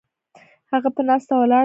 هغه 0.71 0.89
پۀ 0.95 1.01
ناسته 1.09 1.33
ولاړه 1.41 1.47
ملا 1.49 1.59